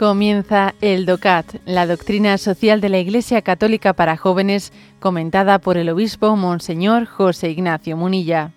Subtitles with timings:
[0.00, 5.90] Comienza el DOCAT, la doctrina social de la Iglesia Católica para jóvenes, comentada por el
[5.90, 8.52] obispo Monseñor José Ignacio Munilla.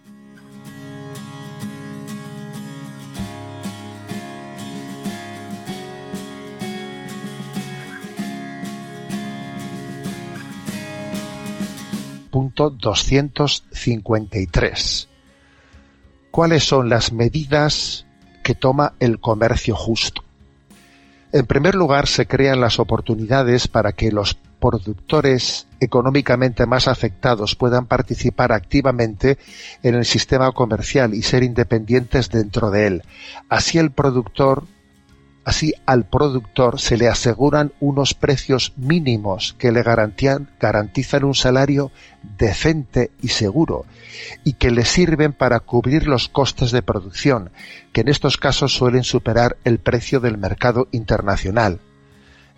[12.31, 15.09] Punto 253.
[16.31, 18.05] ¿Cuáles son las medidas
[18.45, 20.22] que toma el comercio justo?
[21.33, 27.87] En primer lugar, se crean las oportunidades para que los productores económicamente más afectados puedan
[27.87, 29.39] participar activamente
[29.81, 33.03] en el sistema comercial y ser independientes dentro de él.
[33.49, 34.65] Así el productor
[35.45, 41.91] Así al productor se le aseguran unos precios mínimos que le garantizan un salario
[42.37, 43.85] decente y seguro
[44.45, 47.51] y que le sirven para cubrir los costes de producción,
[47.91, 51.81] que en estos casos suelen superar el precio del mercado internacional.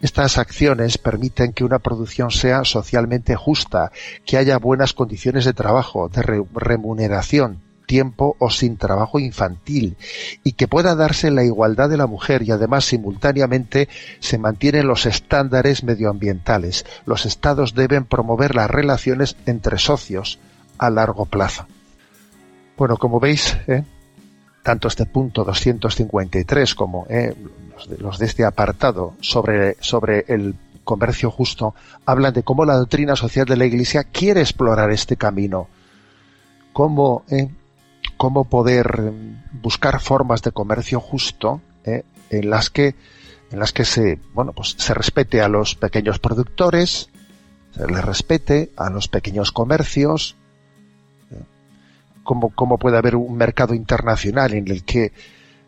[0.01, 3.91] Estas acciones permiten que una producción sea socialmente justa,
[4.25, 6.21] que haya buenas condiciones de trabajo, de
[6.53, 9.97] remuneración, tiempo o sin trabajo infantil
[10.43, 13.87] y que pueda darse la igualdad de la mujer y además simultáneamente
[14.19, 16.85] se mantienen los estándares medioambientales.
[17.05, 20.39] Los estados deben promover las relaciones entre socios
[20.77, 21.67] a largo plazo.
[22.77, 23.83] Bueno, como veis, ¿eh?
[24.63, 27.33] tanto este punto 253 como ¿eh?
[27.99, 31.75] los, de, este apartado sobre, sobre el comercio justo
[32.05, 35.67] hablan de cómo la doctrina social de la Iglesia quiere explorar este camino,
[36.73, 37.49] cómo ¿eh?
[38.17, 39.11] Cómo poder
[39.51, 42.95] buscar formas de comercio justo eh, en las que
[43.51, 47.09] en las que se bueno pues se respete a los pequeños productores
[47.71, 50.35] se les respete a los pequeños comercios
[51.31, 51.43] eh,
[52.23, 55.11] cómo, puede haber un mercado internacional en el que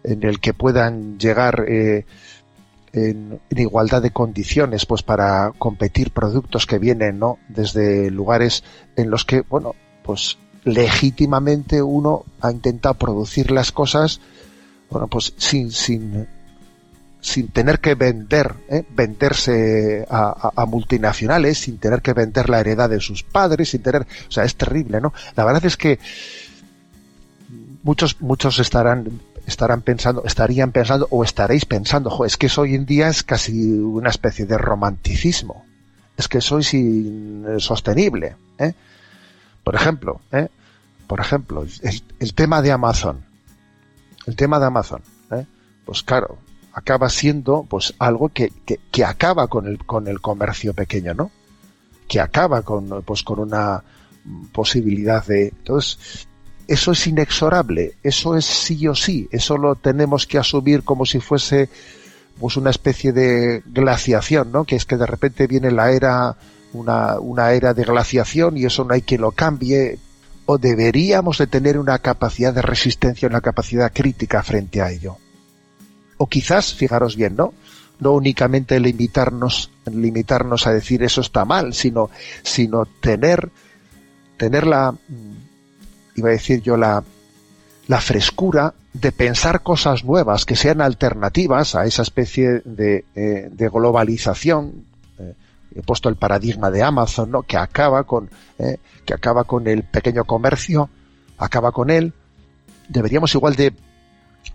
[0.03, 2.05] en el que puedan llegar eh,
[2.94, 8.63] en, en, igualdad de condiciones pues para competir productos que vienen no desde lugares
[8.95, 14.19] en los que bueno pues legítimamente uno ha intentado producir las cosas,
[14.89, 16.28] bueno, pues sin, sin,
[17.22, 18.83] sin tener que vender, ¿eh?
[18.89, 24.31] venderse a, multinacionales, sin tener que vender la heredad de sus padres, sin tener, o
[24.31, 25.13] sea, es terrible, ¿no?
[25.35, 26.00] La verdad es que
[27.83, 32.85] muchos, muchos estarán, estarán pensando, estarían pensando, o estaréis pensando, es que eso hoy en
[32.85, 35.66] día es casi una especie de romanticismo.
[36.17, 38.73] Es que sois insostenible, ¿eh?
[39.67, 40.47] Por ejemplo, ¿eh?
[41.07, 41.66] por ejemplo,
[42.19, 43.25] el, tema de Amazon,
[44.25, 45.45] el tema de Amazon, ¿eh?
[45.83, 46.38] pues claro,
[46.72, 48.53] acaba siendo pues algo que,
[48.89, 51.31] que, acaba con el, con el comercio pequeño, ¿no?
[52.07, 53.83] Que acaba con, pues, con una
[54.53, 55.50] posibilidad de...
[55.50, 56.29] Entonces,
[56.66, 61.19] eso es inexorable, eso es sí o sí, eso lo tenemos que asumir como si
[61.19, 61.67] fuese
[62.39, 64.63] pues una especie de glaciación, ¿no?
[64.63, 66.38] Que es que de repente viene la era,
[66.73, 70.00] una, una era de glaciación y eso no hay quien lo cambie,
[70.45, 75.17] o deberíamos de tener una capacidad de resistencia, una capacidad crítica frente a ello.
[76.17, 77.53] O quizás, fijaros bien, ¿no?
[78.00, 82.09] No únicamente limitarnos, limitarnos a decir eso está mal, sino,
[82.44, 83.50] sino tener,
[84.38, 84.95] tener la,
[86.16, 87.03] iba a decir yo, la,
[87.88, 93.69] la frescura de pensar cosas nuevas que sean alternativas a esa especie de, eh, de
[93.69, 94.85] globalización
[95.75, 100.25] he puesto el paradigma de Amazon, que acaba con, eh, que acaba con el pequeño
[100.25, 100.89] comercio,
[101.38, 102.13] acaba con él.
[102.89, 103.73] Deberíamos igual de,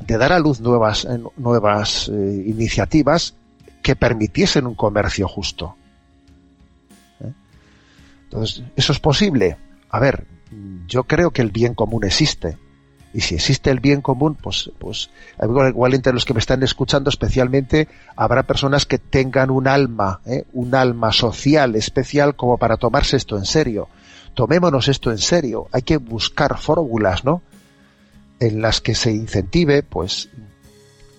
[0.01, 3.35] de dar a luz nuevas, eh, nuevas eh, iniciativas
[3.83, 5.77] que permitiesen un comercio justo.
[8.25, 9.59] Entonces, ¿eso es posible?
[9.91, 10.27] A ver,
[10.87, 12.57] yo creo que el bien común existe
[13.15, 15.11] y si existe el bien común, pues, pues
[15.43, 20.45] igual entre los que me están escuchando especialmente habrá personas que tengan un alma, ¿eh?
[20.53, 23.89] un alma social especial como para tomarse esto en serio.
[24.35, 25.69] Tomémonos esto en serio.
[25.73, 27.43] Hay que buscar fórmulas, ¿no?
[28.41, 30.31] En las que se incentive, pues,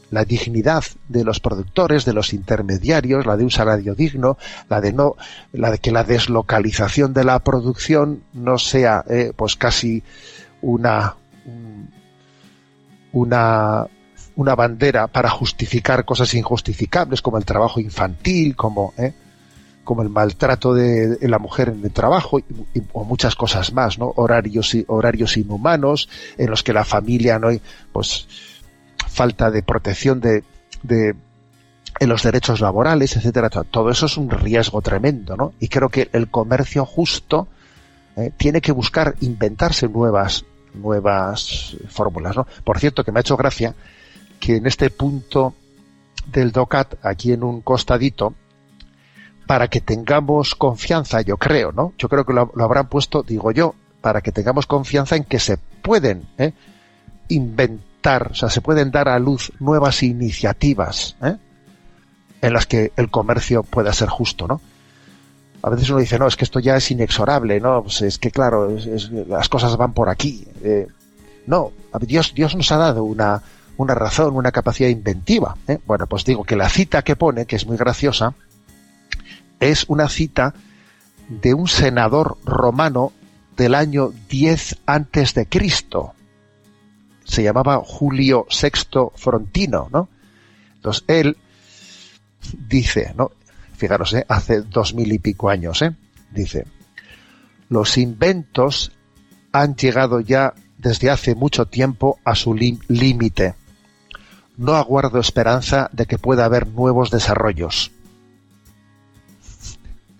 [0.09, 4.93] la dignidad de los productores, de los intermediarios, la de un salario digno, la de
[4.93, 5.15] no,
[5.51, 10.03] la de que la deslocalización de la producción no sea, eh, pues casi
[10.61, 11.15] una
[13.11, 13.87] una,
[14.35, 19.13] una bandera para justificar cosas injustificables como el trabajo infantil, como, ¿eh?
[19.83, 22.39] como el maltrato de, la mujer en el trabajo
[22.93, 24.13] o muchas cosas más, ¿no?
[24.15, 27.61] Horarios, horarios inhumanos en los que la familia no hay,
[27.91, 28.27] pues,
[29.07, 30.43] falta de protección de,
[30.81, 31.15] de
[31.99, 33.49] en los derechos laborales, etcétera.
[33.49, 35.53] Todo eso es un riesgo tremendo, ¿no?
[35.59, 37.47] Y creo que el comercio justo
[38.15, 38.31] ¿eh?
[38.35, 42.35] tiene que buscar inventarse nuevas nuevas fórmulas.
[42.35, 42.47] ¿no?
[42.63, 43.75] Por cierto, que me ha hecho gracia
[44.39, 45.53] que en este punto
[46.25, 48.33] del DOCAT aquí en un costadito
[49.45, 51.93] para que tengamos confianza, yo creo, ¿no?
[51.97, 55.57] Yo creo que lo, habrán puesto, digo yo, para que tengamos confianza en que se
[55.57, 56.53] pueden ¿eh?
[57.27, 61.35] inventar, o sea, se pueden dar a luz nuevas iniciativas ¿eh?
[62.41, 64.61] en las que el comercio pueda ser justo, ¿no?
[65.63, 67.83] A veces uno dice, no, es que esto ya es inexorable, ¿no?
[67.83, 68.75] Pues es que, claro,
[69.29, 70.45] las cosas van por aquí.
[70.61, 70.87] Eh,
[71.47, 71.71] no,
[72.01, 73.41] Dios, Dios nos ha dado una,
[73.77, 75.55] una razón, una capacidad inventiva.
[75.69, 75.79] ¿eh?
[75.85, 78.35] Bueno, pues digo que la cita que pone, que es muy graciosa,
[79.61, 80.53] es una cita
[81.29, 83.13] de un senador romano
[83.55, 86.13] del año 10 antes de Cristo.
[87.23, 90.09] Se llamaba Julio VI Frontino, ¿no?
[90.75, 91.37] Entonces él
[92.67, 93.31] dice, ¿no?
[93.83, 94.25] Fijaros, ¿eh?
[94.29, 95.93] hace dos mil y pico años, ¿eh?
[96.31, 96.65] Dice,
[97.67, 98.93] los inventos
[99.51, 103.55] han llegado ya desde hace mucho tiempo a su límite.
[104.55, 107.91] No aguardo esperanza de que pueda haber nuevos desarrollos.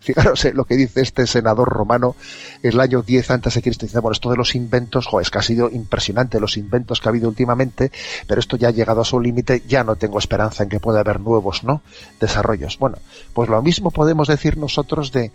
[0.04, 2.16] Fijaros lo que dice este senador romano
[2.62, 3.86] el año 10 antes de Cristo.
[3.86, 7.08] Dice, bueno, esto de los inventos, jo, es que ha sido impresionante los inventos que
[7.08, 7.92] ha habido últimamente,
[8.28, 11.00] pero esto ya ha llegado a su límite, ya no tengo esperanza en que pueda
[11.00, 11.82] haber nuevos, ¿no?
[12.20, 12.78] Desarrollos.
[12.80, 12.98] Bueno,
[13.34, 15.32] pues lo mismo podemos decir nosotros de,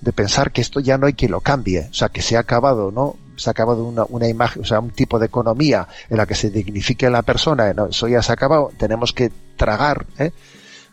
[0.00, 2.40] de pensar que esto ya no hay quien lo cambie, o sea, que se ha
[2.40, 3.16] acabado, ¿no?
[3.36, 6.34] se ha acabado una, una, imagen, o sea, un tipo de economía en la que
[6.34, 7.86] se dignifique la persona, ¿no?
[7.86, 10.32] eso ya se ha acabado, tenemos que tragar, ¿eh?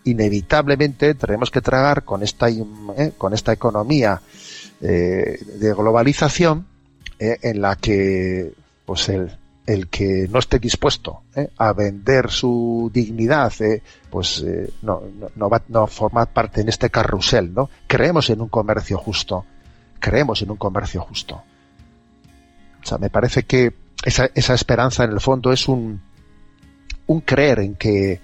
[0.07, 4.21] Inevitablemente tenemos que tragar con esta, eh, con esta economía
[4.81, 6.65] eh, de globalización
[7.19, 8.53] eh, en la que
[8.85, 11.23] pues el, el que no esté dispuesto
[11.57, 13.51] a vender su dignidad
[14.09, 14.45] pues
[14.81, 15.01] no,
[15.35, 19.45] no, va a formar parte en este carrusel no creemos en un comercio justo
[19.99, 21.43] creemos en un comercio justo.
[22.81, 23.73] O sea me parece que
[24.05, 25.99] esa, esa esperanza en el fondo es un
[27.07, 28.21] un creer en que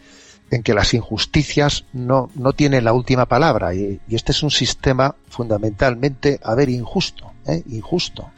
[0.54, 5.16] en que las injusticias no, no tienen la última palabra y, este es un sistema
[5.28, 7.64] fundamentalmente, a ver, injusto, ¿eh?
[7.70, 8.30] injusto,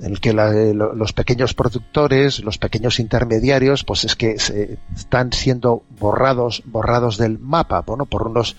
[0.00, 5.82] en el que los pequeños productores, los pequeños intermediarios, pues es que se, están siendo
[5.98, 8.56] borrados, borrados del mapa, bueno, por unos,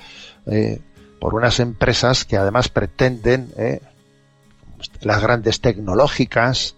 [0.48, 0.82] eh,
[1.20, 3.82] por unas empresas que además pretenden, ¿eh?
[5.02, 6.76] las grandes tecnológicas,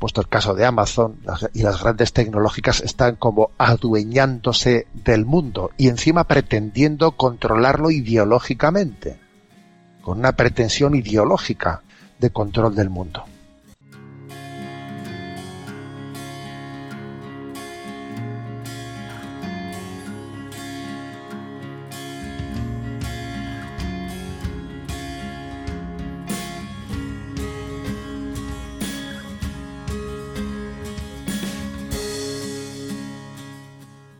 [0.00, 1.20] puesto el caso de Amazon
[1.54, 9.20] y las grandes tecnológicas están como adueñándose del mundo y encima pretendiendo controlarlo ideológicamente,
[10.02, 11.82] con una pretensión ideológica
[12.18, 13.24] de control del mundo.